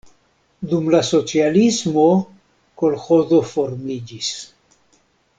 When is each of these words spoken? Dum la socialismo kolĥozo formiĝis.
Dum 0.69 0.85
la 0.93 1.01
socialismo 1.09 2.05
kolĥozo 2.83 3.41
formiĝis. 3.53 4.31